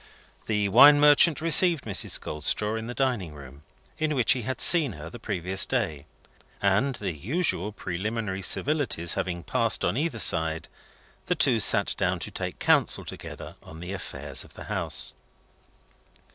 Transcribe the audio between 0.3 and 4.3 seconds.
The wine merchant received Mrs. Goldstraw in the dining room, in